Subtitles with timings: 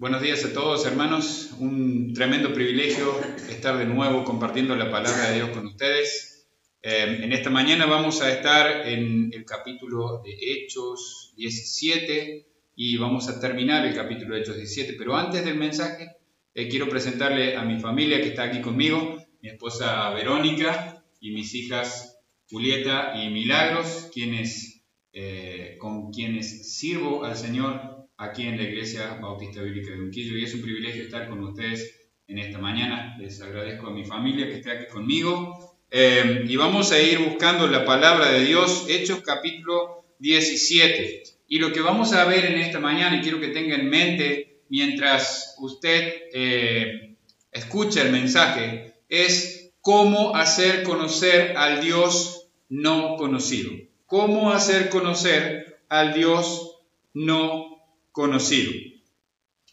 [0.00, 1.50] Buenos días a todos, hermanos.
[1.58, 3.20] Un tremendo privilegio
[3.50, 6.48] estar de nuevo compartiendo la palabra de Dios con ustedes.
[6.80, 13.28] Eh, en esta mañana vamos a estar en el capítulo de Hechos 17 y vamos
[13.28, 14.94] a terminar el capítulo de Hechos 17.
[14.94, 16.16] Pero antes del mensaje,
[16.54, 21.54] eh, quiero presentarle a mi familia que está aquí conmigo, mi esposa Verónica y mis
[21.54, 24.82] hijas Julieta y Milagros, quienes,
[25.12, 27.89] eh, con quienes sirvo al Señor
[28.20, 32.08] aquí en la Iglesia Bautista Bíblica de Unquillo y es un privilegio estar con ustedes
[32.28, 33.16] en esta mañana.
[33.18, 37.66] Les agradezco a mi familia que esté aquí conmigo eh, y vamos a ir buscando
[37.66, 41.22] la palabra de Dios, Hechos capítulo 17.
[41.48, 44.60] Y lo que vamos a ver en esta mañana, y quiero que tenga en mente
[44.68, 47.16] mientras usted eh,
[47.50, 53.72] escucha el mensaje, es cómo hacer conocer al Dios no conocido.
[54.04, 56.80] Cómo hacer conocer al Dios
[57.14, 57.69] no conocido.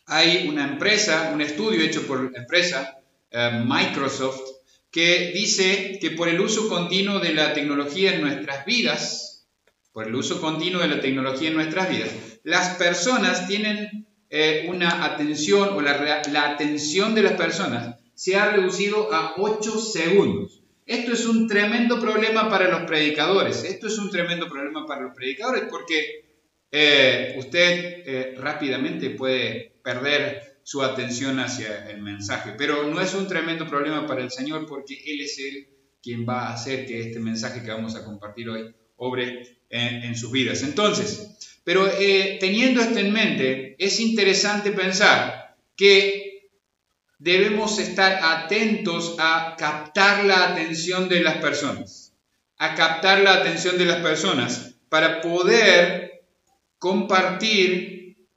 [0.06, 3.00] Hay una empresa, un estudio hecho por la empresa
[3.32, 4.42] eh, Microsoft,
[4.92, 9.48] que dice que por el uso continuo de la tecnología en nuestras vidas,
[9.92, 12.10] por el uso continuo de la tecnología en nuestras vidas,
[12.44, 18.52] las personas tienen eh, una atención o la, la atención de las personas se ha
[18.52, 20.62] reducido a 8 segundos.
[20.86, 23.64] Esto es un tremendo problema para los predicadores.
[23.64, 26.27] Esto es un tremendo problema para los predicadores porque
[26.72, 33.28] eh, usted eh, rápidamente puede perder su atención hacia el mensaje, pero no es un
[33.28, 35.70] tremendo problema para el Señor porque Él es Él
[36.04, 40.32] quien va a hacer que este mensaje que vamos a compartir hoy obre en, sus
[40.32, 40.64] vidas.
[40.64, 46.50] Entonces, pero eh, teniendo esto en mente, es interesante pensar que
[47.20, 52.14] debemos estar atentos a captar la atención de las personas,
[52.58, 56.16] a captar la atención de las personas para poder
[56.80, 58.28] compartir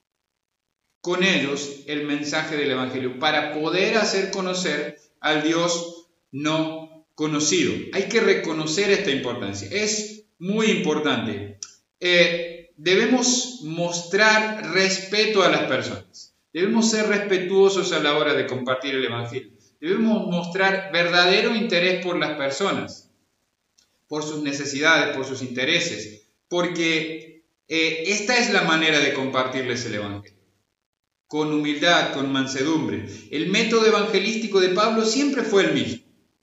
[1.00, 7.72] con ellos el mensaje del Evangelio para poder hacer conocer al Dios no conocido.
[7.92, 9.68] Hay que reconocer esta importancia.
[9.70, 11.58] Es muy importante.
[12.00, 16.34] Eh, debemos mostrar respeto a las personas.
[16.52, 19.52] Debemos ser respetuosos a la hora de compartir el Evangelio.
[19.80, 23.10] Debemos mostrar verdadero interés por las personas,
[24.08, 27.29] por sus necesidades, por sus intereses, porque
[27.72, 30.36] eh, esta es la manera de compartirles el Evangelio.
[31.28, 33.06] Con humildad, con mansedumbre.
[33.30, 36.02] El método evangelístico de Pablo siempre fue el mismo.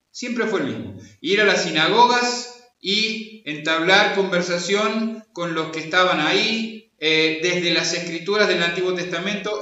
[0.09, 0.97] Siempre fue el mismo.
[1.19, 7.93] Ir a las sinagogas y entablar conversación con los que estaban ahí, eh, desde las
[7.93, 9.61] escrituras del Antiguo Testamento,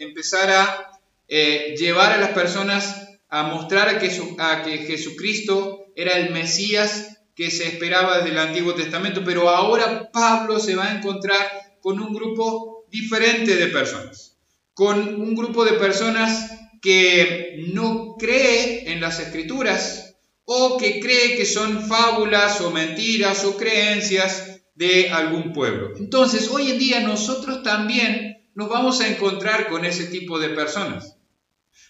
[0.00, 6.30] empezar a eh, llevar a las personas a mostrar que, a que Jesucristo era el
[6.30, 11.50] Mesías que se esperaba desde el Antiguo Testamento, pero ahora Pablo se va a encontrar
[11.80, 14.36] con un grupo diferente de personas,
[14.74, 21.46] con un grupo de personas que no cree en las escrituras o que cree que
[21.46, 25.92] son fábulas o mentiras o creencias de algún pueblo.
[25.96, 31.16] Entonces, hoy en día nosotros también nos vamos a encontrar con ese tipo de personas,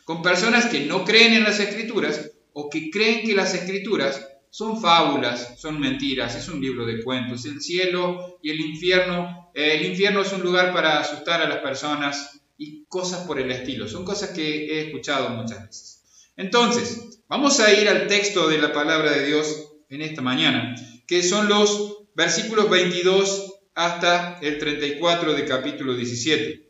[0.05, 4.83] con personas que no creen en las escrituras o que creen que las escrituras son
[4.83, 7.47] fábulas, son mentiras, es un libro de cuentos.
[7.47, 11.61] El cielo y el infierno, eh, el infierno es un lugar para asustar a las
[11.61, 13.89] personas y cosas por el estilo.
[13.89, 16.03] Son cosas que he escuchado muchas veces.
[16.37, 20.75] Entonces, vamos a ir al texto de la palabra de Dios en esta mañana,
[21.07, 26.69] que son los versículos 22 hasta el 34 de capítulo 17.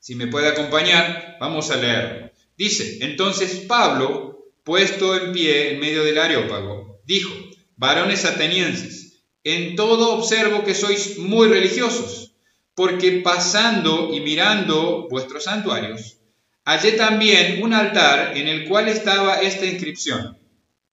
[0.00, 2.34] Si me puede acompañar, vamos a leer.
[2.56, 7.32] Dice, entonces Pablo, puesto en pie en medio del areópago, dijo,
[7.76, 12.34] varones atenienses, en todo observo que sois muy religiosos,
[12.74, 16.18] porque pasando y mirando vuestros santuarios,
[16.64, 20.38] hallé también un altar en el cual estaba esta inscripción,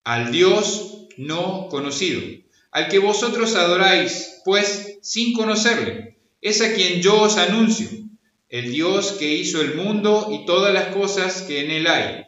[0.03, 2.21] al Dios no conocido,
[2.71, 7.89] al que vosotros adoráis, pues sin conocerle, es a quien yo os anuncio,
[8.49, 12.27] el Dios que hizo el mundo y todas las cosas que en él hay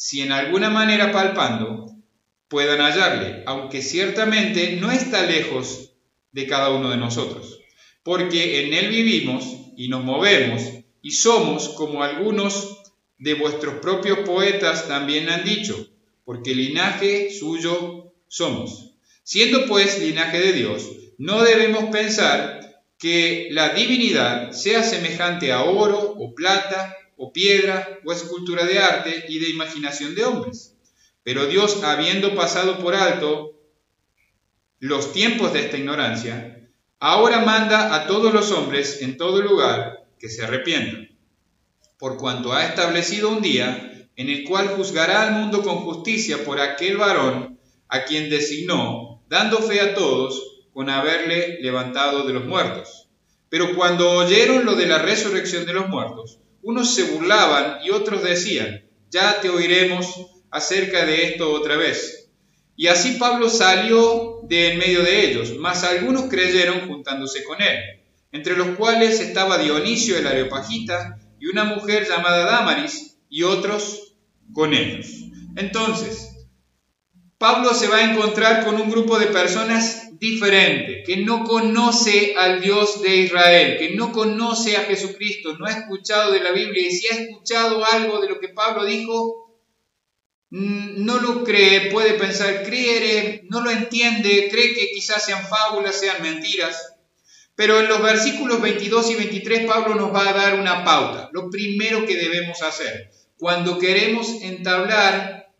[0.00, 1.86] si en alguna manera palpando
[2.46, 5.90] puedan hallarle, aunque ciertamente no está lejos
[6.30, 7.58] de cada uno de nosotros,
[8.04, 9.44] porque en Él vivimos
[9.76, 10.62] y nos movemos
[11.02, 12.80] y somos como algunos
[13.18, 15.88] de vuestros propios poetas también han dicho,
[16.24, 18.92] porque linaje suyo somos.
[19.24, 26.14] Siendo pues linaje de Dios, no debemos pensar que la divinidad sea semejante a oro
[26.16, 30.76] o plata o piedra o escultura de arte y de imaginación de hombres.
[31.24, 33.60] Pero Dios, habiendo pasado por alto
[34.78, 36.70] los tiempos de esta ignorancia,
[37.00, 41.10] ahora manda a todos los hombres en todo lugar que se arrepientan,
[41.98, 46.60] por cuanto ha establecido un día en el cual juzgará al mundo con justicia por
[46.60, 53.08] aquel varón a quien designó, dando fe a todos con haberle levantado de los muertos.
[53.48, 58.22] Pero cuando oyeron lo de la resurrección de los muertos, unos se burlaban y otros
[58.22, 62.30] decían, ya te oiremos acerca de esto otra vez.
[62.76, 68.00] Y así Pablo salió de en medio de ellos, mas algunos creyeron juntándose con él,
[68.32, 74.14] entre los cuales estaba Dionisio el Areopagita y una mujer llamada Damaris, y otros
[74.52, 75.06] con ellos.
[75.56, 76.46] Entonces,
[77.36, 82.60] Pablo se va a encontrar con un grupo de personas diferente, que no conoce al
[82.60, 86.90] Dios de Israel, que no conoce a Jesucristo, no ha escuchado de la Biblia y
[86.90, 89.56] si ha escuchado algo de lo que Pablo dijo,
[90.50, 95.98] mm, no lo cree, puede pensar, cree, no lo entiende, cree que quizás sean fábulas,
[95.98, 96.94] sean mentiras.
[97.54, 101.50] Pero en los versículos 22 y 23 Pablo nos va a dar una pauta, lo
[101.50, 105.52] primero que debemos hacer cuando queremos entablar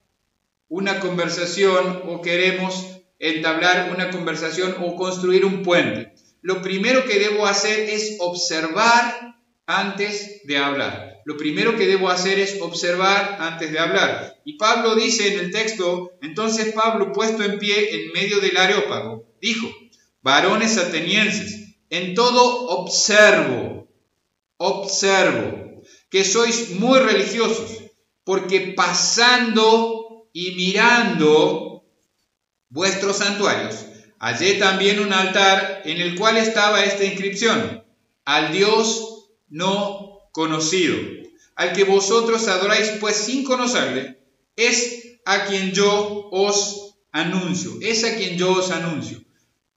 [0.69, 6.13] una conversación o queremos entablar una conversación o construir un puente.
[6.41, 9.37] Lo primero que debo hacer es observar
[9.67, 11.21] antes de hablar.
[11.25, 14.41] Lo primero que debo hacer es observar antes de hablar.
[14.45, 19.27] Y Pablo dice en el texto, entonces Pablo puesto en pie en medio del areópago,
[19.41, 19.69] dijo,
[20.23, 23.89] varones atenienses, en todo observo,
[24.57, 27.79] observo, que sois muy religiosos,
[28.25, 31.78] porque pasando y mirando
[32.71, 33.87] vuestros santuarios,
[34.19, 37.85] hallé también un altar en el cual estaba esta inscripción,
[38.25, 40.97] al Dios no conocido,
[41.57, 44.19] al que vosotros adoráis pues sin conocerle,
[44.57, 49.23] es a quien yo os anuncio, es a quien yo os anuncio.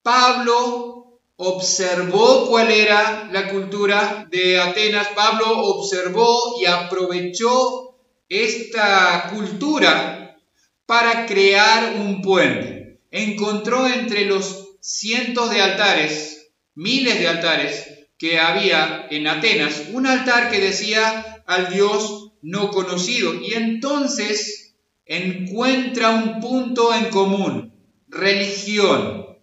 [0.01, 7.95] Pablo observó cuál era la cultura de Atenas, Pablo observó y aprovechó
[8.27, 10.38] esta cultura
[10.85, 12.81] para crear un puente
[13.12, 17.88] encontró entre los cientos de altares, miles de altares
[18.18, 23.34] que había en Atenas, un altar que decía al Dios no conocido.
[23.36, 24.75] Y entonces
[25.06, 27.74] encuentra un punto en común,
[28.08, 29.38] religión.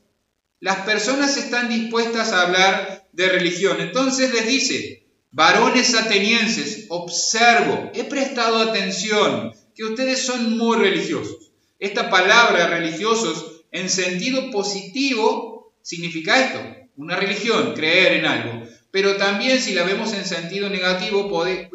[0.61, 3.81] Las personas están dispuestas a hablar de religión.
[3.81, 11.53] Entonces les dice, varones atenienses, observo, he prestado atención, que ustedes son muy religiosos.
[11.79, 16.61] Esta palabra religiosos en sentido positivo significa esto,
[16.97, 18.63] una religión, creer en algo.
[18.91, 21.29] Pero también si la vemos en sentido negativo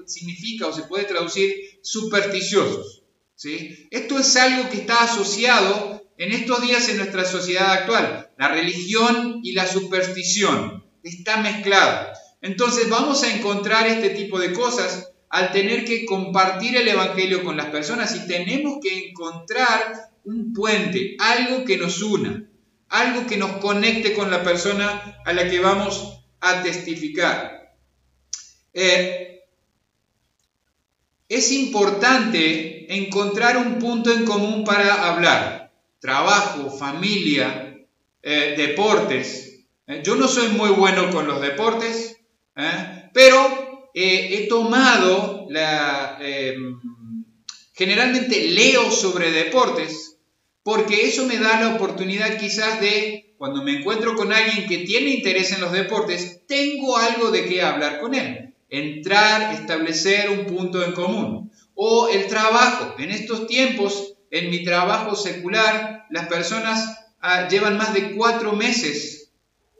[0.05, 3.03] significa o se puede traducir supersticiosos.
[3.35, 3.87] ¿sí?
[3.91, 8.31] Esto es algo que está asociado en estos días en nuestra sociedad actual.
[8.37, 12.13] La religión y la superstición está mezclada.
[12.41, 17.57] Entonces vamos a encontrar este tipo de cosas al tener que compartir el Evangelio con
[17.57, 22.43] las personas y tenemos que encontrar un puente, algo que nos una,
[22.89, 27.75] algo que nos conecte con la persona a la que vamos a testificar.
[28.73, 29.41] Eh,
[31.27, 35.73] es importante encontrar un punto en común para hablar.
[35.99, 37.75] Trabajo, familia,
[38.21, 39.65] eh, deportes.
[39.87, 42.17] Eh, yo no soy muy bueno con los deportes,
[43.13, 46.19] pero he tomado la...
[47.73, 50.02] generalmente leo sobre deportes
[50.63, 55.09] porque eso me da la oportunidad quizás de, cuando me encuentro con alguien que tiene
[55.09, 58.53] interés en los deportes, tengo algo de qué hablar con él.
[58.69, 61.51] Entrar, establecer un punto en común.
[61.75, 62.95] O el trabajo.
[62.97, 69.31] En estos tiempos, en mi trabajo secular, las personas ah, llevan más de cuatro meses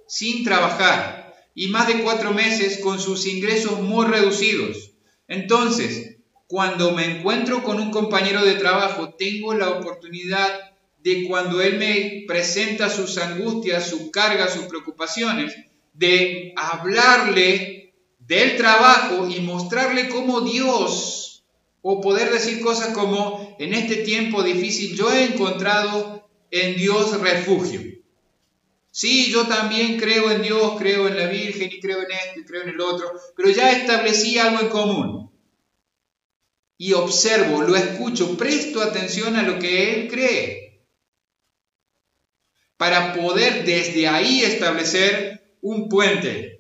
[0.08, 4.92] sin trabajar y más de cuatro meses con sus ingresos muy reducidos.
[5.28, 10.73] Entonces, cuando me encuentro con un compañero de trabajo, tengo la oportunidad
[11.04, 15.54] de cuando Él me presenta sus angustias, sus cargas, sus preocupaciones,
[15.94, 21.44] de hablarle del trabajo y mostrarle cómo Dios,
[21.82, 27.82] o poder decir cosas como, en este tiempo difícil yo he encontrado en Dios refugio.
[28.90, 32.46] Sí, yo también creo en Dios, creo en la Virgen y creo en esto y
[32.46, 35.32] creo en el otro, pero ya establecí algo en común.
[36.78, 40.63] Y observo, lo escucho, presto atención a lo que él cree,
[42.78, 46.60] para poder desde ahí establecer un puente.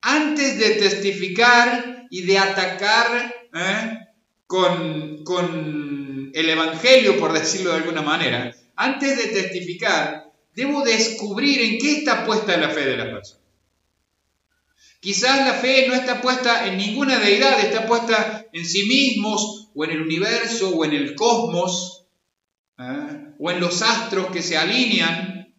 [0.00, 3.98] Antes de testificar y de atacar ¿eh?
[4.46, 11.78] con, con el Evangelio, por decirlo de alguna manera, antes de testificar, debo descubrir en
[11.78, 13.40] qué está puesta la fe de la persona.
[15.00, 19.84] Quizás la fe no está puesta en ninguna deidad, está puesta en sí mismos, o
[19.84, 21.99] en el universo, o en el cosmos,
[22.80, 23.34] ¿eh?
[23.38, 25.54] o en los astros que se alinean.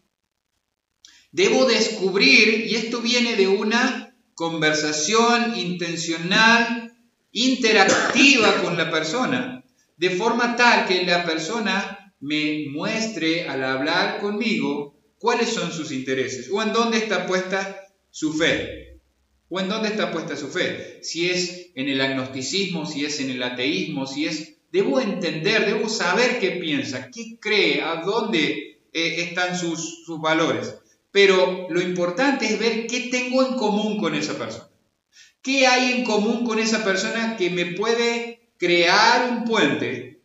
[1.30, 6.94] Debo descubrir, y esto viene de una conversación intencional,
[7.32, 9.64] interactiva con la persona,
[9.96, 16.48] de forma tal que la persona me muestre al hablar conmigo cuáles son sus intereses
[16.52, 19.00] o en dónde está puesta su fe.
[19.48, 21.00] O en dónde está puesta su fe.
[21.02, 24.51] Si es en el agnosticismo, si es en el ateísmo, si es...
[24.72, 30.74] Debo entender, debo saber qué piensa, qué cree, a dónde eh, están sus, sus valores.
[31.10, 34.68] Pero lo importante es ver qué tengo en común con esa persona.
[35.42, 40.20] ¿Qué hay en común con esa persona que me puede crear un puente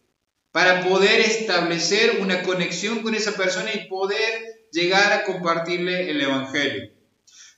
[0.51, 6.92] para poder establecer una conexión con esa persona y poder llegar a compartirle el Evangelio.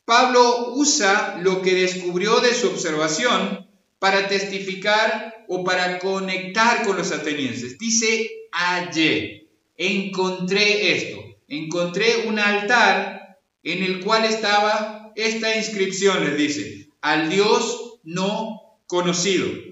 [0.05, 3.68] Pablo usa lo que descubrió de su observación
[3.99, 7.77] para testificar o para conectar con los atenienses.
[7.77, 16.89] Dice, hallé, encontré esto, encontré un altar en el cual estaba esta inscripción, les dice,
[17.01, 19.69] al Dios no conocido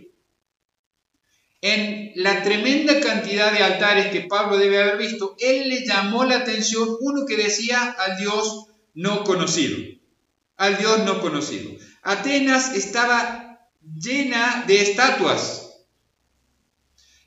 [1.61, 6.37] en la tremenda cantidad de altares que Pablo debe haber visto, él le llamó la
[6.37, 9.77] atención uno que decía al Dios no conocido,
[10.55, 11.71] al Dios no conocido.
[12.03, 13.46] Atenas estaba
[13.95, 15.67] llena de estatuas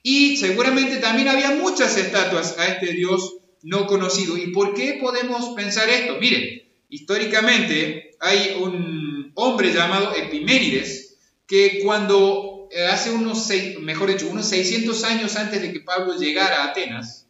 [0.03, 4.37] y seguramente también había muchas estatuas a este Dios no conocido.
[4.37, 6.17] ¿Y por qué podemos pensar esto?
[6.19, 13.49] Miren, históricamente hay un hombre llamado Epiménides que cuando eh, hace unos,
[13.81, 17.27] mejor dicho, unos 600 años antes de que Pablo llegara a Atenas,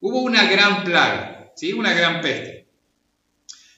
[0.00, 1.72] hubo una gran plaga, ¿sí?
[1.72, 2.66] una gran peste.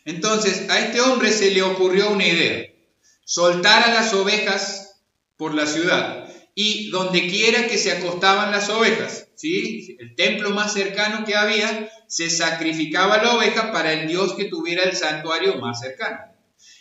[0.06, 2.66] Entonces a este hombre se le ocurrió una idea,
[3.24, 4.89] soltar a las ovejas
[5.40, 9.96] por la ciudad y donde quiera que se acostaban las ovejas, ¿sí?
[9.98, 14.82] el templo más cercano que había, se sacrificaba la oveja para el dios que tuviera
[14.82, 16.18] el santuario más cercano.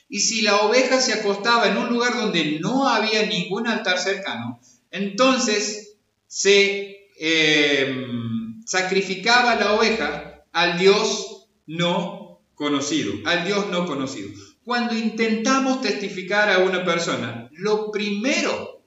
[0.10, 4.60] Y si la oveja se acostaba en un lugar donde no había ningún altar cercano,
[4.92, 5.96] entonces
[6.28, 14.32] se em, sacrificaba la oveja al Dios no conocido, al Dios no conocido.
[14.64, 18.82] Cuando intentamos testificar a una persona, lo primero,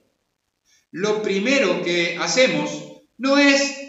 [0.91, 2.71] lo primero que hacemos
[3.17, 3.83] no es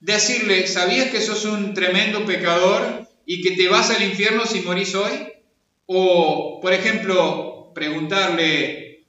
[0.00, 4.94] decirle, ¿sabías que sos un tremendo pecador y que te vas al infierno si morís
[4.94, 5.12] hoy?
[5.86, 9.06] O, por ejemplo, preguntarle,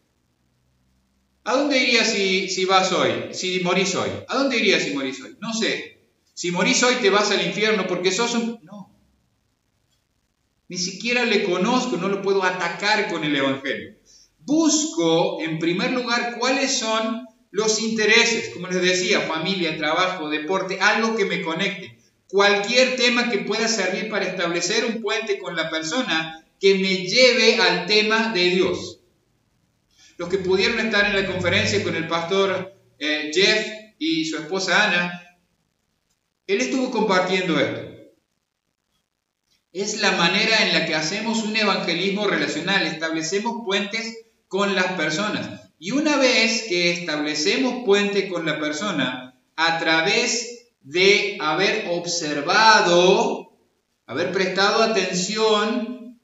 [1.44, 4.10] ¿a dónde irías si, si vas hoy, si morís hoy?
[4.27, 5.36] ¿A dónde irías si morís hoy?
[5.39, 6.01] No sé.
[6.34, 8.60] Si morís hoy te vas al infierno porque sos un...
[10.74, 13.94] Ni siquiera le conozco, no lo puedo atacar con el Evangelio.
[14.39, 21.15] Busco, en primer lugar, cuáles son los intereses, como les decía, familia, trabajo, deporte, algo
[21.15, 21.96] que me conecte.
[22.27, 27.62] Cualquier tema que pueda servir para establecer un puente con la persona que me lleve
[27.62, 29.00] al tema de Dios.
[30.18, 33.68] Los que pudieron estar en la conferencia con el pastor eh, Jeff
[34.00, 35.38] y su esposa Ana,
[36.48, 37.82] él estuvo compartiendo esto.
[39.74, 45.72] Es la manera en la que hacemos un evangelismo relacional, establecemos puentes con las personas.
[45.80, 53.51] Y una vez que establecemos puente con la persona, a través de haber observado,
[54.06, 56.20] haber prestado atención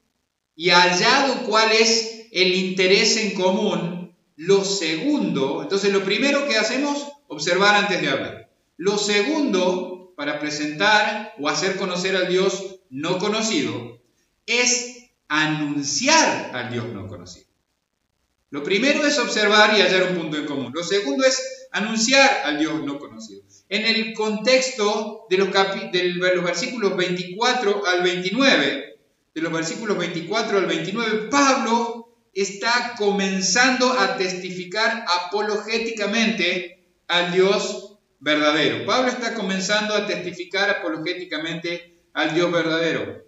[0.54, 7.04] y hallado cuál es el interés en común, lo segundo, entonces lo primero que hacemos,
[7.26, 8.50] observar antes de hablar.
[8.76, 14.00] Lo segundo, para presentar o hacer conocer al Dios no conocido,
[14.46, 17.46] es anunciar al Dios no conocido.
[18.50, 20.72] Lo primero es observar y hallar un punto en común.
[20.74, 23.42] Lo segundo es anunciar al Dios no conocido.
[23.68, 28.98] En el contexto de los, de los versículos 24 al 29,
[29.34, 32.00] de los versículos 24 al 29, Pablo
[32.34, 38.84] está comenzando a testificar apologéticamente al Dios verdadero.
[38.84, 43.24] Pablo está comenzando a testificar apologéticamente al Dios verdadero.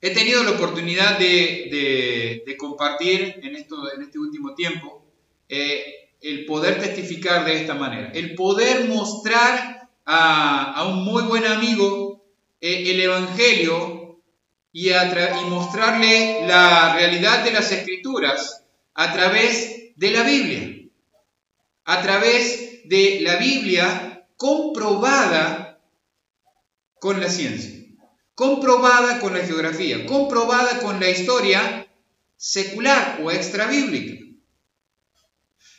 [0.00, 5.04] He tenido la oportunidad de, compartir en, este último tiempo
[5.48, 12.24] eh, el poder testificar de esta manera, el poder mostrar a, un muy buen amigo
[12.60, 14.20] eh, el Evangelio
[14.72, 20.88] y, y mostrarle la realidad de las Escrituras a través de la Biblia,
[21.84, 25.67] a través de la Biblia comprobada
[27.00, 27.78] con la ciencia
[28.38, 31.90] comprobada con la geografía, comprobada con la historia
[32.36, 34.24] secular o extrabíblica.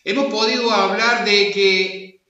[0.03, 2.21] Hemos podido hablar de que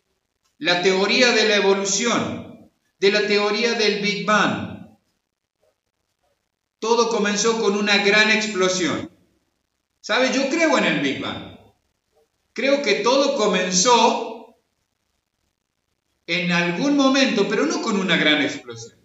[0.60, 2.70] la teoría de la evolución,
[3.00, 5.00] de la teoría del Big Bang,
[6.78, 9.10] todo comenzó con una gran explosión.
[10.00, 10.32] ¿Sabe?
[10.32, 11.58] Yo creo en el Big Bang.
[12.54, 14.29] Creo que todo comenzó
[16.30, 19.00] en algún momento, pero no con una gran explosión.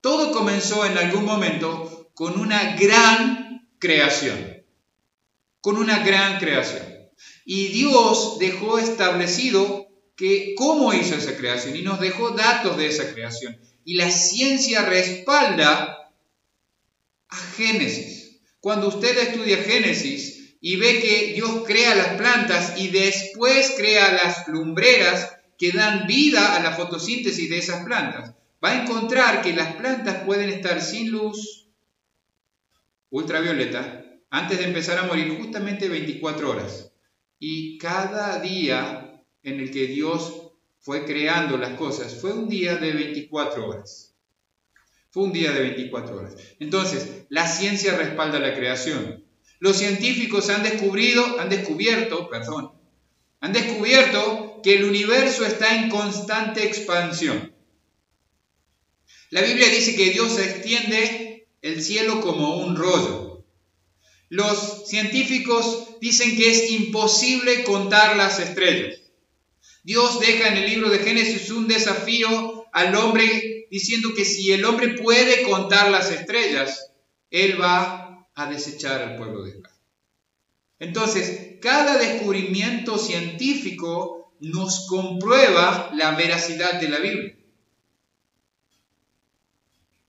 [0.00, 4.64] Todo comenzó en algún momento con una gran creación,
[5.60, 6.82] con una gran creación.
[7.44, 9.86] Y Dios dejó establecido
[10.16, 13.56] que cómo hizo esa creación y nos dejó datos de esa creación.
[13.84, 16.10] Y la ciencia respalda
[17.28, 18.40] a Génesis.
[18.58, 24.48] Cuando usted estudia Génesis y ve que Dios crea las plantas y después crea las
[24.48, 28.34] lumbreras que dan vida a la fotosíntesis de esas plantas,
[28.64, 31.68] va a encontrar que las plantas pueden estar sin luz
[33.10, 36.92] ultravioleta antes de empezar a morir justamente 24 horas.
[37.38, 42.92] Y cada día en el que Dios fue creando las cosas fue un día de
[42.92, 44.14] 24 horas.
[45.10, 46.36] Fue un día de 24 horas.
[46.58, 49.24] Entonces, la ciencia respalda la creación.
[49.60, 52.72] Los científicos han han descubierto, perdón,
[53.44, 57.54] han descubierto que el universo está en constante expansión.
[59.28, 63.44] La Biblia dice que Dios extiende el cielo como un rollo.
[64.30, 68.98] Los científicos dicen que es imposible contar las estrellas.
[69.82, 74.64] Dios deja en el libro de Génesis un desafío al hombre diciendo que si el
[74.64, 76.92] hombre puede contar las estrellas,
[77.30, 79.73] él va a desechar al pueblo de Israel.
[80.78, 87.36] Entonces, cada descubrimiento científico nos comprueba la veracidad de la Biblia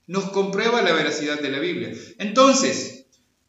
[0.06, 1.92] nos comprueba la veracidad de la Biblia.
[2.18, 3.06] Entonces,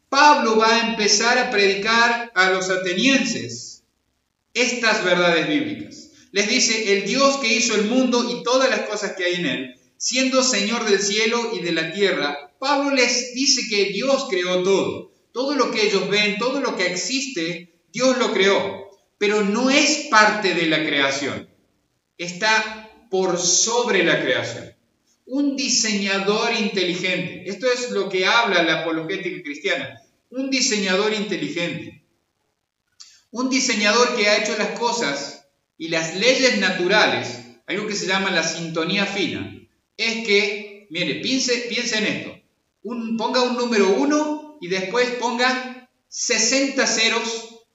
[0.08, 3.84] Pablo va a empezar a predicar a los atenienses
[4.54, 6.10] estas verdades bíblicas.
[6.32, 9.46] Les dice, el Dios que hizo el mundo y todas las cosas que hay en
[9.46, 14.62] él, siendo Señor del cielo y de la tierra, Pablo les dice que Dios creó
[14.62, 15.12] todo.
[15.32, 18.90] Todo lo que ellos ven, todo lo que existe, Dios lo creó.
[19.18, 21.48] Pero no es parte de la creación.
[22.16, 24.78] Está por sobre la creación
[25.28, 27.42] un diseñador inteligente.
[27.46, 30.00] Esto es lo que habla la apologética cristiana.
[30.30, 32.02] Un diseñador inteligente.
[33.30, 38.30] Un diseñador que ha hecho las cosas y las leyes naturales, algo que se llama
[38.30, 39.54] la sintonía fina,
[39.98, 42.40] es que, mire, piense, piense en esto.
[42.82, 47.66] Un, ponga un número 1 y después ponga 60 ceros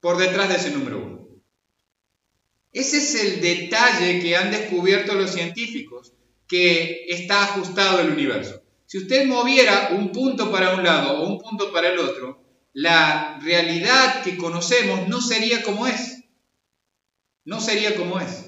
[0.00, 1.20] por detrás de ese número 1.
[2.72, 6.12] Ese es el detalle que han descubierto los científicos,
[6.46, 8.62] que está ajustado el universo.
[8.86, 13.38] Si usted moviera un punto para un lado o un punto para el otro, la
[13.42, 16.24] realidad que conocemos no sería como es.
[17.44, 18.46] No sería como es.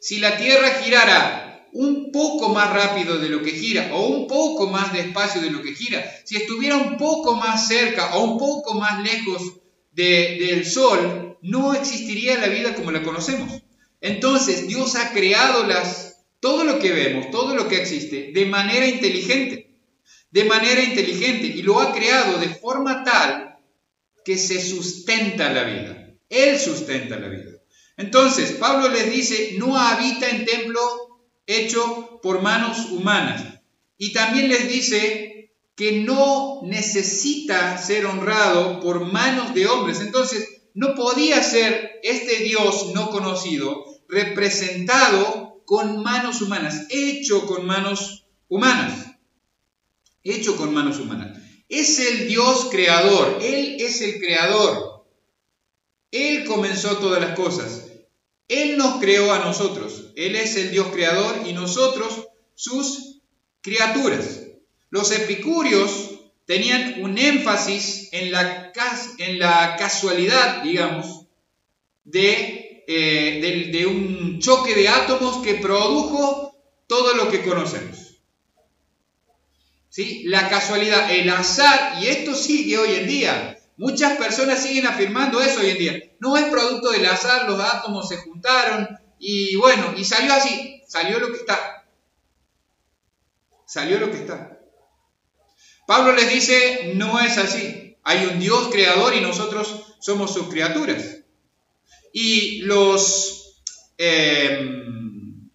[0.00, 1.43] Si la Tierra girara
[1.74, 5.60] un poco más rápido de lo que gira o un poco más despacio de lo
[5.60, 9.54] que gira, si estuviera un poco más cerca o un poco más lejos
[9.90, 13.60] del Sol, no existiría la vida como la conocemos.
[14.00, 18.86] Entonces, Dios ha creado las, todo lo que vemos, todo lo que existe, de manera
[18.86, 19.70] inteligente.
[20.30, 21.46] De manera inteligente.
[21.46, 23.56] Y lo ha creado de forma tal
[24.24, 26.14] que se sustenta la vida.
[26.28, 27.50] Él sustenta la vida.
[27.96, 30.80] Entonces, Pablo les dice, no habita en templo
[31.46, 33.60] hecho por manos humanas.
[33.98, 40.00] Y también les dice que no necesita ser honrado por manos de hombres.
[40.00, 48.26] Entonces, no podía ser este Dios no conocido representado con manos humanas, hecho con manos
[48.48, 49.16] humanas,
[50.22, 51.38] hecho con manos humanas.
[51.68, 55.06] Es el Dios creador, Él es el creador.
[56.10, 57.83] Él comenzó todas las cosas.
[58.48, 60.12] Él nos creó a nosotros.
[60.16, 63.20] Él es el Dios creador y nosotros sus
[63.60, 64.42] criaturas.
[64.90, 66.10] Los epicúreos
[66.44, 68.72] tenían un énfasis en la,
[69.18, 71.26] en la casualidad, digamos,
[72.04, 76.54] de, eh, de, un choque de átomos que produjo
[76.86, 78.20] todo lo que conocemos.
[79.88, 80.24] ¿sí?
[80.24, 83.58] la casualidad, el azar, y esto sigue hoy en día.
[83.76, 86.02] Muchas personas siguen afirmando eso hoy en día.
[86.20, 91.18] No es producto del azar, los átomos se juntaron y bueno, y salió así, salió
[91.18, 91.86] lo que está.
[93.66, 94.60] Salió lo que está.
[95.86, 97.96] Pablo les dice, no es así.
[98.04, 101.18] Hay un Dios creador y nosotros somos sus criaturas.
[102.12, 103.62] Y los
[103.98, 105.50] em,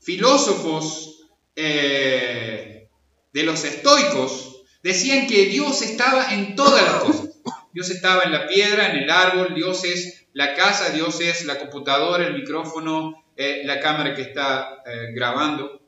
[0.00, 2.88] filósofos eh,
[3.32, 4.51] de los estoicos
[4.82, 7.28] decían que Dios estaba en todas las cosas.
[7.72, 11.58] Dios estaba en la piedra, en el árbol, Dios es la casa, Dios es la
[11.58, 15.80] computadora, el micrófono, eh, la cámara que está eh, grabando.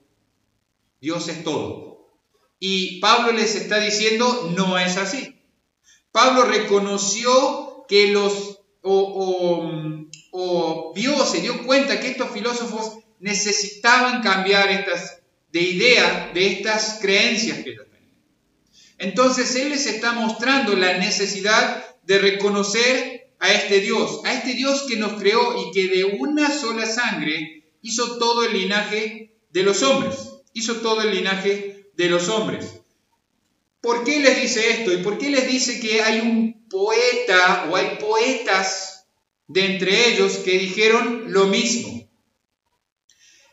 [1.00, 2.14] Dios es todo.
[2.58, 5.38] Y Pablo les está diciendo, no es así.
[6.10, 10.94] Pablo reconoció que los, o, o
[11.26, 15.20] se dio cuenta que estos filósofos necesitaban cambiar estas,
[15.52, 17.93] de idea, de estas creencias que ellos.
[18.98, 24.84] Entonces Él les está mostrando la necesidad de reconocer a este Dios, a este Dios
[24.88, 29.82] que nos creó y que de una sola sangre hizo todo el linaje de los
[29.82, 30.14] hombres,
[30.52, 32.80] hizo todo el linaje de los hombres.
[33.80, 34.92] ¿Por qué les dice esto?
[34.92, 39.06] ¿Y por qué les dice que hay un poeta o hay poetas
[39.46, 42.08] de entre ellos que dijeron lo mismo?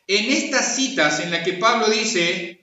[0.07, 2.60] En estas citas en las que Pablo dice,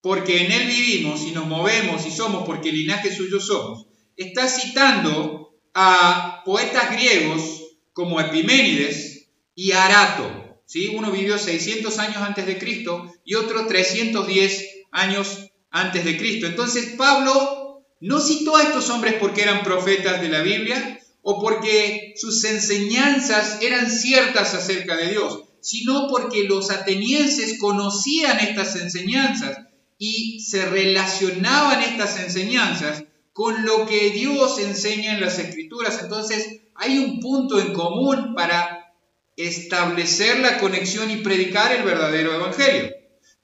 [0.00, 4.48] porque en él vivimos y nos movemos y somos porque el linaje suyo somos, está
[4.48, 10.60] citando a poetas griegos como Epiménides y Arato.
[10.66, 10.92] ¿sí?
[10.94, 16.46] Uno vivió 600 años antes de Cristo y otro 310 años antes de Cristo.
[16.46, 22.14] Entonces Pablo no citó a estos hombres porque eran profetas de la Biblia o porque
[22.16, 29.67] sus enseñanzas eran ciertas acerca de Dios, sino porque los atenienses conocían estas enseñanzas
[29.98, 36.00] y se relacionaban estas enseñanzas con lo que Dios enseña en las escrituras.
[36.02, 38.94] Entonces hay un punto en común para
[39.36, 42.92] establecer la conexión y predicar el verdadero evangelio,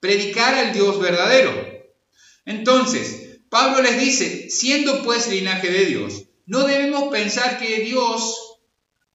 [0.01, 1.53] predicar al Dios verdadero.
[2.45, 8.59] Entonces, Pablo les dice, siendo pues linaje de Dios, no debemos pensar que Dios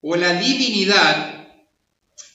[0.02, 1.48] o la divinidad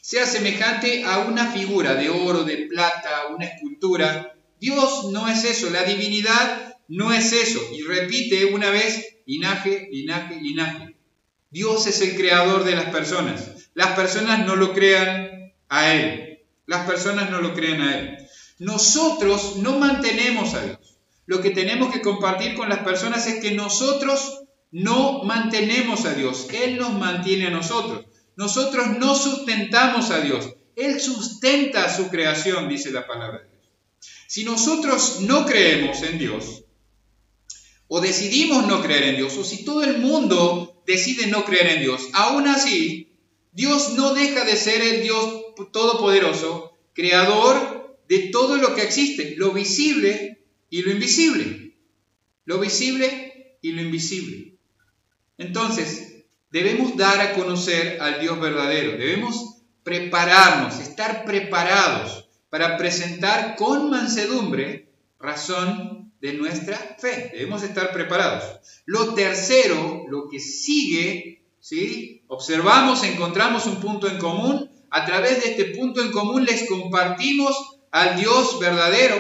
[0.00, 4.33] sea semejante a una figura de oro, de plata, una escultura.
[4.64, 7.60] Dios no es eso, la divinidad no es eso.
[7.74, 10.96] Y repite una vez, linaje, linaje, linaje.
[11.50, 13.68] Dios es el creador de las personas.
[13.74, 16.46] Las personas no lo crean a Él.
[16.64, 18.16] Las personas no lo crean a Él.
[18.58, 20.96] Nosotros no mantenemos a Dios.
[21.26, 26.48] Lo que tenemos que compartir con las personas es que nosotros no mantenemos a Dios.
[26.54, 28.06] Él nos mantiene a nosotros.
[28.36, 30.54] Nosotros no sustentamos a Dios.
[30.74, 33.53] Él sustenta su creación, dice la palabra de Dios.
[34.34, 36.64] Si nosotros no creemos en Dios,
[37.86, 41.82] o decidimos no creer en Dios, o si todo el mundo decide no creer en
[41.82, 43.12] Dios, aún así,
[43.52, 49.52] Dios no deja de ser el Dios todopoderoso, creador de todo lo que existe, lo
[49.52, 51.76] visible y lo invisible.
[52.44, 54.56] Lo visible y lo invisible.
[55.38, 62.23] Entonces, debemos dar a conocer al Dios verdadero, debemos prepararnos, estar preparados
[62.54, 64.86] para presentar con mansedumbre
[65.18, 67.30] razón de nuestra fe.
[67.32, 68.44] Debemos estar preparados.
[68.86, 72.22] Lo tercero, lo que sigue, ¿sí?
[72.28, 74.70] observamos, encontramos un punto en común.
[74.90, 79.16] A través de este punto en común les compartimos al Dios verdadero,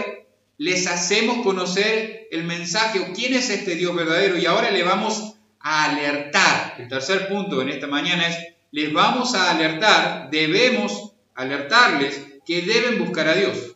[0.58, 5.34] les hacemos conocer el mensaje o quién es este Dios verdadero y ahora le vamos
[5.58, 6.76] a alertar.
[6.78, 8.38] El tercer punto en esta mañana es,
[8.70, 13.74] les vamos a alertar, debemos alertarles que deben buscar a Dios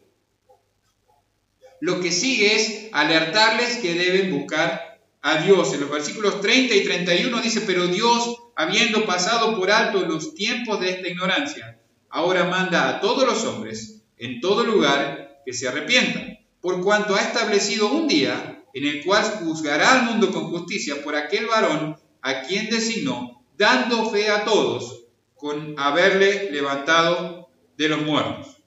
[1.81, 5.73] lo que sigue es alertarles que deben buscar a Dios.
[5.73, 10.81] En los versículos 30 y 31 dice, pero Dios, habiendo pasado por alto los tiempos
[10.81, 11.79] de esta ignorancia,
[12.09, 17.21] ahora manda a todos los hombres en todo lugar que se arrepientan, por cuanto ha
[17.21, 22.43] establecido un día en el cual juzgará al mundo con justicia por aquel varón a
[22.43, 25.05] quien designó, dando fe a todos
[25.37, 28.58] con haberle levantado de los muertos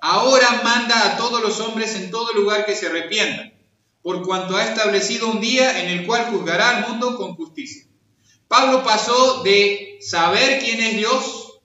[0.00, 3.52] ahora manda a todos los hombres en todo lugar que se arrepientan,
[4.02, 7.86] por cuanto ha establecido un día en el cual juzgará al mundo con justicia.
[8.48, 11.60] Pablo pasó de saber quién es Dios,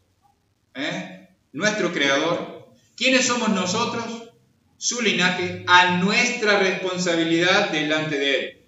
[0.75, 1.29] ¿eh?
[1.51, 4.25] nuestro creador, quiénes somos nosotros,
[4.77, 8.61] su linaje, a nuestra responsabilidad delante de Él.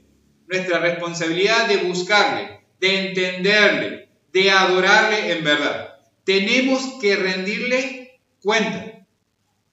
[0.48, 6.00] Nuestra responsabilidad de buscarle, de entenderle, de adorarle en verdad.
[6.24, 8.87] Tenemos que rendirle cuenta.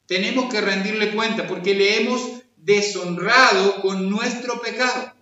[0.07, 2.21] Tenemos que rendirle cuenta porque le hemos
[2.57, 5.13] deshonrado con nuestro pecado.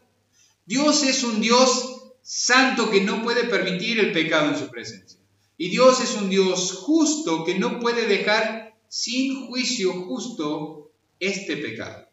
[0.65, 5.19] Dios es un Dios santo que no puede permitir el pecado en su presencia.
[5.57, 12.09] Y Dios es un Dios justo que no puede dejar sin juicio justo este pecado.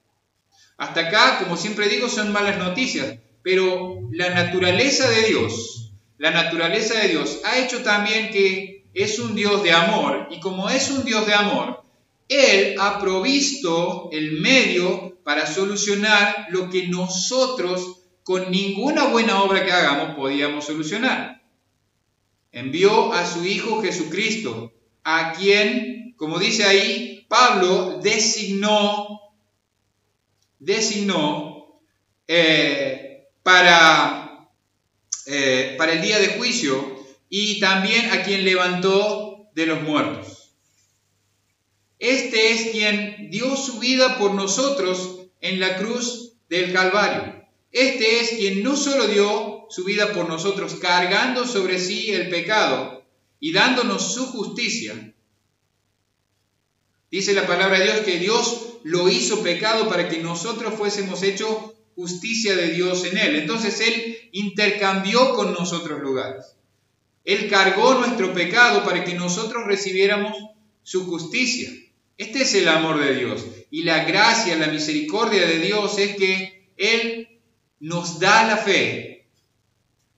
[0.77, 6.99] Hasta acá, como siempre digo, son malas noticias, pero la naturaleza de Dios, la naturaleza
[6.99, 11.03] de Dios ha hecho también que es un Dios de amor y como es un
[11.03, 11.84] Dios de amor,
[12.29, 19.71] Él ha provisto el medio para solucionar lo que nosotros con ninguna buena obra que
[19.71, 21.41] hagamos podíamos solucionar.
[22.51, 24.71] Envió a su Hijo Jesucristo,
[25.03, 29.21] a quien, como dice ahí, Pablo designó,
[30.59, 31.81] designó
[32.27, 34.47] eh, para,
[35.25, 40.38] eh, para el día de juicio y también a quien levantó de los muertos.
[41.99, 47.45] Este es quien dio su vida por nosotros en la cruz del Calvario.
[47.71, 53.05] Este es quien no solo dio su vida por nosotros, cargando sobre sí el pecado
[53.39, 55.13] y dándonos su justicia.
[57.12, 61.49] Dice la palabra de Dios que Dios lo hizo pecado para que nosotros fuésemos hechos
[61.95, 63.35] justicia de Dios en él.
[63.35, 66.55] Entonces Él intercambió con nosotros lugares.
[67.25, 70.33] Él cargó nuestro pecado para que nosotros recibiéramos
[70.81, 71.69] su justicia.
[72.19, 73.45] Este es el amor de Dios.
[73.71, 77.39] Y la gracia, la misericordia de Dios es que Él
[77.79, 79.29] nos da la fe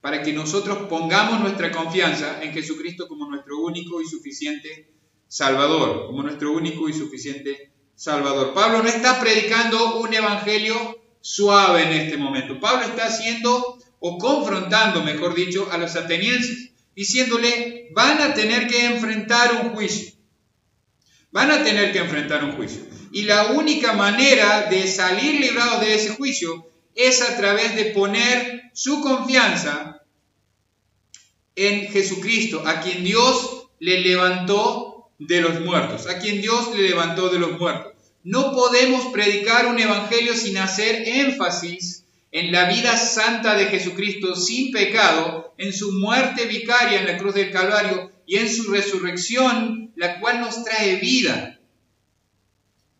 [0.02, 4.90] para que nosotros pongamos nuestra confianza en Jesucristo como nuestro único y suficiente
[5.28, 8.56] Salvador, como nuestro único y suficiente Salvador.
[8.56, 12.60] Pablo no está predicando un evangelio suave en este momento.
[12.60, 18.86] Pablo está haciendo o confrontando, mejor dicho, a los atenienses, diciéndole, van a tener que
[18.86, 20.20] enfrentar un juicio.
[21.32, 22.82] Van a tener que enfrentar un juicio.
[23.12, 28.72] Y la única manera de salir librados de ese juicio es a través de poner
[28.74, 30.02] su confianza
[31.56, 37.30] en Jesucristo, a quien Dios le levantó de los muertos, a quien Dios le levantó
[37.30, 37.94] de los muertos.
[38.24, 44.72] No podemos predicar un evangelio sin hacer énfasis en la vida santa de Jesucristo sin
[44.72, 50.20] pecado, en su muerte vicaria en la cruz del Calvario y en su resurrección, la
[50.20, 51.60] cual nos trae vida,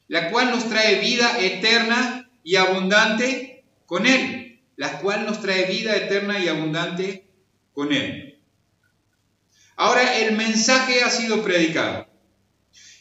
[0.08, 5.96] la cual nos trae vida eterna y abundante con Él, la cual nos trae vida
[5.96, 7.26] eterna y abundante
[7.74, 8.40] con Él.
[9.78, 12.08] Ahora el mensaje ha sido predicado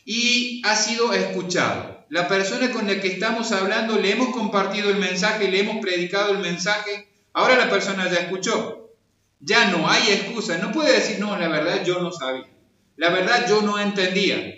[0.07, 2.07] y ha sido escuchado.
[2.09, 6.33] La persona con la que estamos hablando le hemos compartido el mensaje, le hemos predicado
[6.33, 8.95] el mensaje, ahora la persona ya escuchó.
[9.41, 12.47] Ya no hay excusa, no puede decir, no, la verdad yo no sabía,
[13.01, 14.57] la verdad yo no entendía.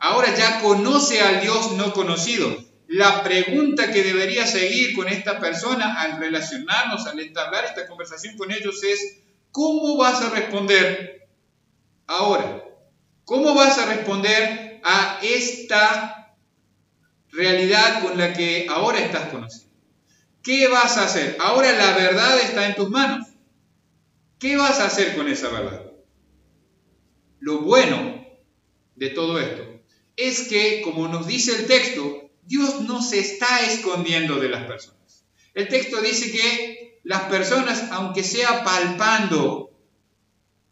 [0.00, 2.52] Ahora ya conoce al Dios no conocido.
[2.88, 8.50] La pregunta que debería seguir con esta persona al relacionarnos, al entablar esta conversación con
[8.50, 9.18] ellos es,
[9.52, 11.28] ¿cómo vas a responder
[12.08, 12.64] ahora?
[13.24, 16.34] ¿Cómo vas a responder a esta
[17.30, 19.72] realidad con la que ahora estás conociendo?
[20.42, 21.36] ¿Qué vas a hacer?
[21.38, 23.28] Ahora la verdad está en tus manos.
[24.40, 25.89] ¿Qué vas a hacer con esa verdad?
[27.40, 28.26] Lo bueno
[28.96, 29.62] de todo esto
[30.16, 35.24] es que, como nos dice el texto, Dios no se está escondiendo de las personas.
[35.54, 39.70] El texto dice que las personas, aunque sea palpando,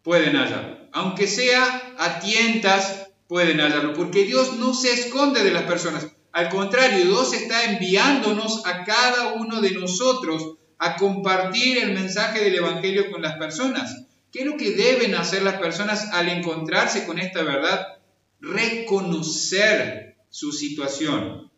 [0.02, 0.88] pueden hallarlo.
[0.92, 3.94] Aunque sea a tientas, pueden hallarlo.
[3.94, 6.06] Porque Dios no se esconde de las personas.
[6.32, 12.56] Al contrario, Dios está enviándonos a cada uno de nosotros a compartir el mensaje del
[12.56, 14.07] Evangelio con las personas.
[14.32, 17.98] ¿Qué es lo que deben hacer las personas al encontrarse con esta verdad?
[18.40, 21.50] Reconocer su situación,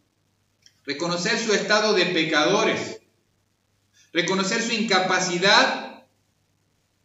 [0.85, 3.01] reconocer su estado de pecadores,
[4.13, 6.05] reconocer su incapacidad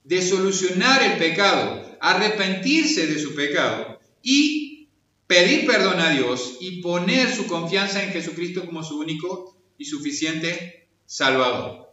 [0.04, 4.89] de solucionar el pecado, arrepentirse de su pecado y
[5.28, 10.88] pedir perdón a Dios y poner su confianza en Jesucristo como su único y suficiente
[11.06, 11.85] Salvador.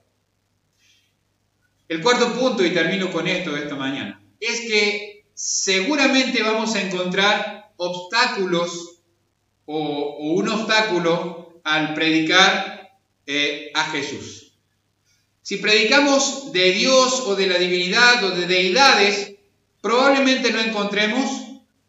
[1.92, 7.70] El cuarto punto, y termino con esto esta mañana, es que seguramente vamos a encontrar
[7.76, 9.02] obstáculos
[9.66, 14.54] o, un obstáculo al predicar eh, a Jesús.
[15.42, 19.34] Si predicamos de Dios o de la divinidad o de deidades,
[19.82, 21.26] probablemente no encontremos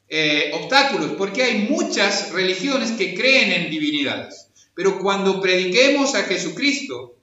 [0.10, 4.50] eh, obstáculos, porque hay muchas religiones que creen en divinidades.
[4.76, 7.16] Pero cuando prediquemos a Jesucristo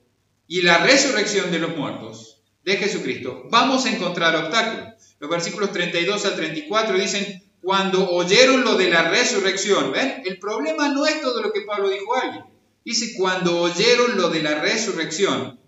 [0.49, 2.30] y la resurrección de los muertos,
[2.65, 4.95] de Jesucristo, vamos a encontrar obstáculos.
[5.19, 10.23] Los versículos 32 al 34 dicen, cuando oyeron lo de la resurrección, ¿ven?
[10.25, 12.45] El problema no es todo lo que Pablo dijo a alguien.
[12.85, 15.59] Dice, cuando oyeron lo de la resurrección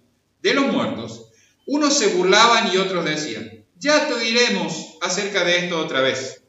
[0.41, 1.29] de los muertos,
[1.67, 6.43] unos se burlaban y otros decían, ya te oiremos acerca de esto otra vez.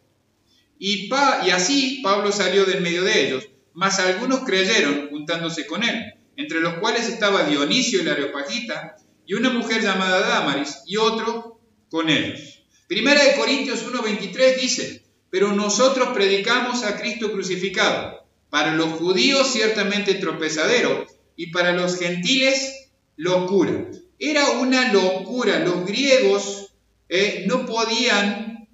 [0.79, 1.09] Y,
[1.45, 6.61] y así Pablo salió del medio de ellos, mas algunos creyeron juntándose con él, entre
[6.61, 11.59] los cuales estaba Dionisio el Areopagita y una mujer llamada Damaris y otro
[11.89, 12.63] con ellos.
[12.87, 20.13] Primera de Corintios 1.23 dice, pero nosotros predicamos a Cristo crucificado, para los judíos ciertamente
[20.15, 23.87] tropezadero y para los gentiles locura.
[24.19, 26.73] Era una locura, los griegos
[27.09, 28.67] eh, no podían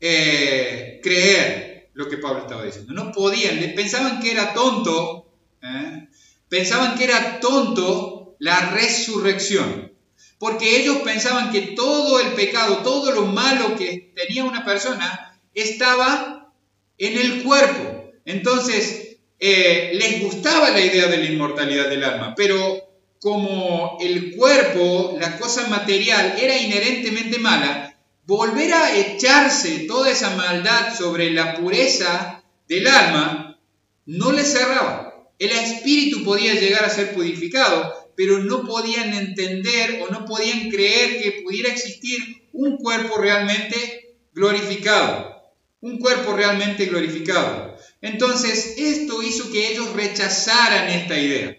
[0.00, 5.26] eh, creer lo que Pablo estaba diciendo, no podían, pensaban que era tonto,
[5.60, 6.08] eh,
[6.48, 9.92] pensaban que era tonto la resurrección.
[10.38, 16.52] Porque ellos pensaban que todo el pecado, todo lo malo que tenía una persona estaba
[16.96, 18.12] en el cuerpo.
[18.24, 22.88] Entonces, eh, les gustaba la idea de la inmortalidad del alma, pero
[23.20, 27.96] como el cuerpo, la cosa material, era inherentemente mala,
[28.26, 33.58] volver a echarse toda esa maldad sobre la pureza del alma
[34.06, 35.30] no les cerraba.
[35.38, 41.22] El espíritu podía llegar a ser purificado, pero no podían entender o no podían creer
[41.22, 45.40] que pudiera existir un cuerpo realmente glorificado.
[45.80, 47.76] Un cuerpo realmente glorificado.
[48.00, 51.58] Entonces, esto hizo que ellos rechazaran esta idea.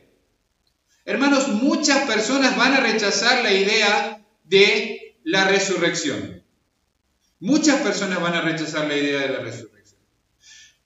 [1.06, 6.44] Hermanos, muchas personas van a rechazar la idea de la resurrección.
[7.40, 10.02] Muchas personas van a rechazar la idea de la resurrección.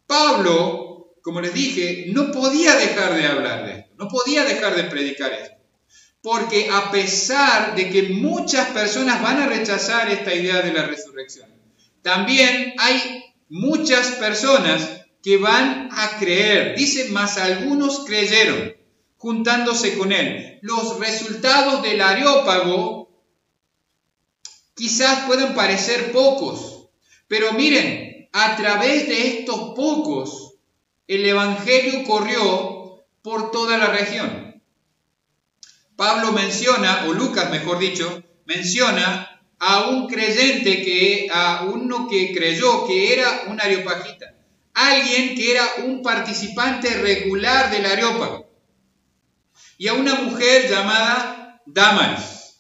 [0.06, 4.84] Pablo, como les dije, no podía dejar de hablar de esto, no podía dejar de
[4.84, 5.53] predicar esto.
[6.24, 11.50] Porque a pesar de que muchas personas van a rechazar esta idea de la resurrección,
[12.02, 16.76] también hay muchas personas que van a creer.
[16.78, 18.74] Dice, más algunos creyeron
[19.18, 20.60] juntándose con él.
[20.62, 23.10] Los resultados del areópago
[24.76, 26.90] quizás puedan parecer pocos,
[27.28, 30.56] pero miren, a través de estos pocos,
[31.08, 34.43] el Evangelio corrió por toda la región.
[35.96, 42.86] Pablo menciona, o Lucas mejor dicho, menciona a un creyente que, a uno que creyó
[42.86, 44.36] que era un areopagita,
[44.74, 48.50] alguien que era un participante regular del areópago,
[49.78, 52.58] y a una mujer llamada Damaris.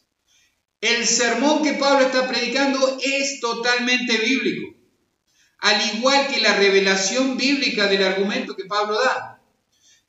[0.80, 4.78] El sermón que Pablo está predicando es totalmente bíblico,
[5.60, 9.42] al igual que la revelación bíblica del argumento que Pablo da.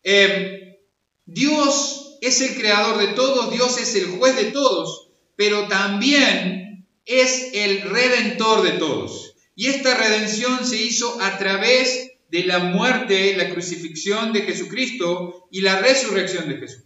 [0.03, 0.81] Eh,
[1.25, 7.51] Dios es el creador de todos, Dios es el juez de todos, pero también es
[7.53, 9.35] el redentor de todos.
[9.55, 15.61] Y esta redención se hizo a través de la muerte, la crucifixión de Jesucristo y
[15.61, 16.85] la resurrección de Jesucristo.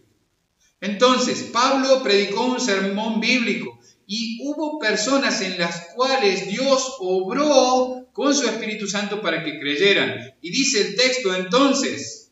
[0.81, 8.33] Entonces, Pablo predicó un sermón bíblico y hubo personas en las cuales Dios obró con
[8.33, 10.33] su Espíritu Santo para que creyeran.
[10.41, 12.31] Y dice el texto entonces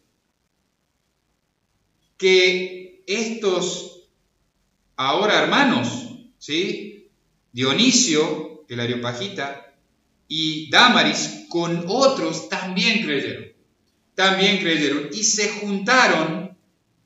[2.18, 2.77] que
[3.08, 4.04] estos
[4.96, 5.88] ahora hermanos,
[6.38, 7.10] ¿sí?
[7.52, 9.74] Dionisio, el Areopagita,
[10.28, 13.46] y Damaris con otros también creyeron.
[14.14, 16.58] También creyeron y se juntaron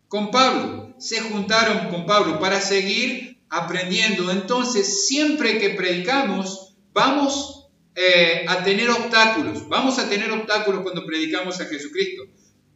[0.07, 0.95] con Pablo.
[0.97, 4.31] Se juntaron con Pablo para seguir aprendiendo.
[4.31, 9.67] Entonces, siempre que predicamos, vamos eh, a tener obstáculos.
[9.67, 12.23] Vamos a tener obstáculos cuando predicamos a Jesucristo.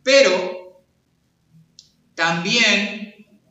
[0.03, 0.83] Pero
[2.13, 3.04] también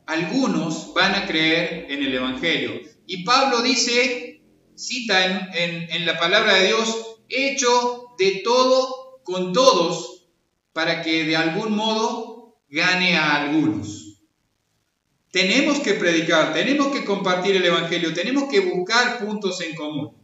[0.05, 2.81] algunos van a creer en el Evangelio.
[3.07, 4.41] Y Pablo dice,
[4.75, 10.27] cita en, la palabra de Dios, hecho de todo con todos,
[10.73, 14.19] para que de algún modo gane a algunos.
[15.31, 20.15] Tenemos que predicar, tenemos que compartir el Evangelio, tenemos que buscar puntos en común.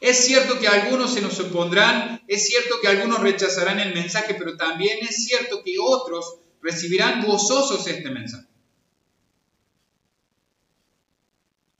[0.00, 4.56] Es cierto que algunos se nos opondrán, es cierto que algunos rechazarán el mensaje, pero
[4.56, 8.53] también es cierto que otros recibirán gozosos este mensaje.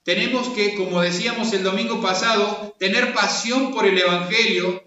[0.05, 4.85] Tenemos que, como decíamos el domingo pasado, tener pasión por el Evangelio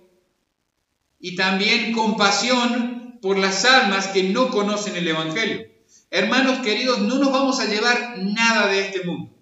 [1.20, 5.65] y también compasión por las almas que no conocen el Evangelio.
[6.11, 9.34] Hermanos queridos, no nos vamos a llevar nada de este mundo.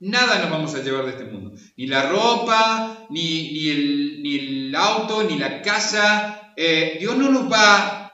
[0.00, 1.52] Nada nos vamos a llevar de este mundo.
[1.78, 6.52] Ni la ropa, ni, el, auto, ni la casa.
[6.58, 8.12] Eh, Dios no nos va,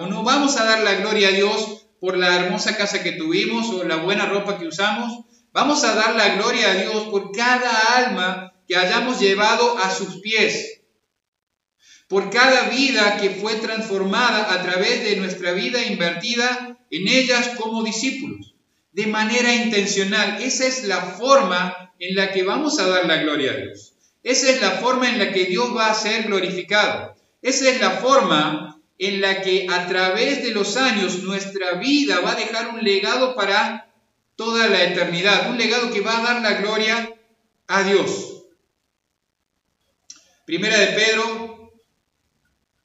[0.00, 3.68] o no vamos a dar la gloria a Dios por la hermosa casa que tuvimos
[3.70, 5.25] o la buena ropa que usamos
[5.56, 10.20] Vamos a dar la gloria a Dios por cada alma que hayamos llevado a sus
[10.20, 10.82] pies.
[12.08, 17.82] Por cada vida que fue transformada a través de nuestra vida invertida en ellas como
[17.82, 18.54] discípulos,
[18.92, 20.42] de manera intencional.
[20.42, 23.94] Esa es la forma en la que vamos a dar la gloria a Dios.
[24.22, 27.16] Esa es la forma en la que Dios va a ser glorificado.
[27.40, 32.32] Esa es la forma en la que a través de los años nuestra vida va
[32.32, 33.85] a dejar un legado para
[34.36, 37.14] toda la eternidad, un legado que va a dar la gloria
[37.66, 38.44] a Dios.
[40.44, 41.72] Primera de Pedro,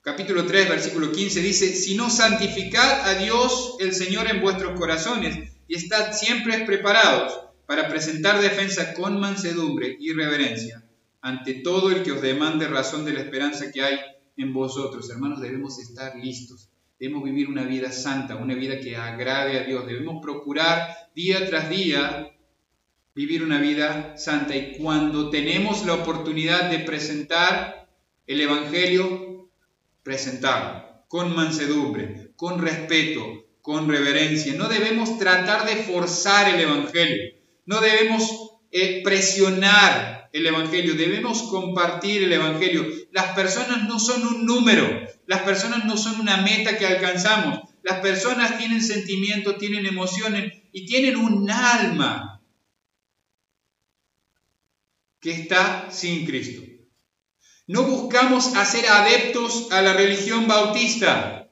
[0.01, 5.51] capítulo 3, versículo 15, dice, si no santificad a Dios el Señor en vuestros corazones
[5.67, 10.83] y estad siempre preparados para presentar defensa con mansedumbre y reverencia
[11.21, 13.99] ante todo el que os demande razón de la esperanza que hay
[14.37, 15.09] en vosotros.
[15.09, 16.70] Hermanos, debemos estar listos.
[17.01, 19.87] Debemos vivir una vida santa, una vida que agrade a Dios.
[19.87, 22.31] Debemos procurar día tras día
[23.15, 24.55] vivir una vida santa.
[24.55, 27.89] Y cuando tenemos la oportunidad de presentar
[28.27, 29.49] el Evangelio,
[30.03, 34.53] presentarlo con mansedumbre, con respeto, con reverencia.
[34.53, 37.33] No debemos tratar de forzar el Evangelio.
[37.65, 42.85] No debemos eh, presionar el Evangelio, debemos compartir el Evangelio.
[43.11, 44.87] Las personas no son un número,
[45.31, 47.61] las personas no son una meta que alcanzamos.
[47.83, 52.41] Las personas tienen sentimientos, tienen emociones y tienen un alma
[55.21, 56.63] que está sin Cristo.
[57.65, 61.47] No buscamos hacer adeptos a la religión bautista.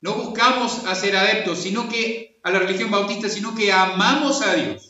[0.00, 4.85] No buscamos hacer adeptos, sino que a la religión bautista, sino que amamos a Dios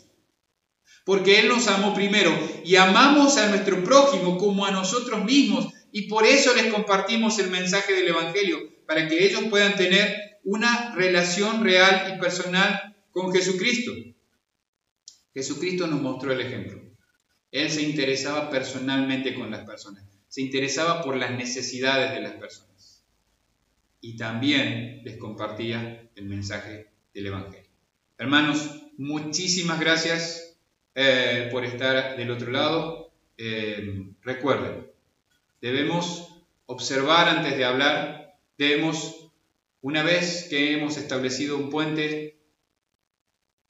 [1.06, 6.08] porque Él nos amó primero y amamos a nuestro prójimo como a nosotros mismos y
[6.08, 11.62] por eso les compartimos el mensaje del Evangelio, para que ellos puedan tener una relación
[11.62, 13.92] real y personal con Jesucristo.
[15.32, 16.82] Jesucristo nos mostró el ejemplo.
[17.52, 23.04] Él se interesaba personalmente con las personas, se interesaba por las necesidades de las personas
[24.00, 27.70] y también les compartía el mensaje del Evangelio.
[28.18, 30.45] Hermanos, muchísimas gracias
[30.98, 33.12] eh, por estar del otro lado.
[33.36, 34.90] Eh, recuerden,
[35.60, 39.30] debemos observar antes de hablar, debemos,
[39.82, 42.38] una vez que hemos establecido un puente,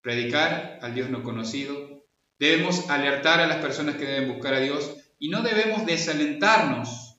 [0.03, 2.07] predicar al Dios no conocido,
[2.39, 7.18] debemos alertar a las personas que deben buscar a Dios y no debemos desalentarnos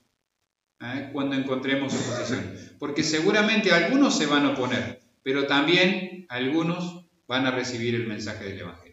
[0.80, 1.10] ¿eh?
[1.12, 7.52] cuando encontremos oposición, porque seguramente algunos se van a oponer, pero también algunos van a
[7.52, 8.87] recibir el mensaje del Evangelio.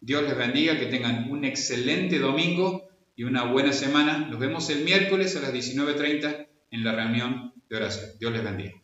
[0.00, 4.18] Dios les bendiga, que tengan un excelente domingo y una buena semana.
[4.30, 8.10] Nos vemos el miércoles a las 19.30 en la reunión de oración.
[8.18, 8.74] Dios les bendiga.